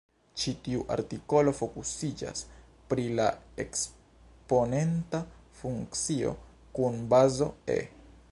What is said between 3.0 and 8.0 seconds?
la eksponenta funkcio kun bazo "e".